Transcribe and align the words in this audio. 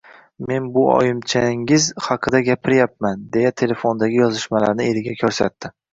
Mana 0.43 0.69
bu 0.77 0.85
oyimchangiz 0.93 1.89
haqida 2.05 2.41
gapiryapman, 2.47 3.21
deya 3.37 3.53
telefondagi 3.63 4.19
yuzishmalarni 4.23 4.89
eriga 4.95 5.15
ko`rsatdi 5.21 5.73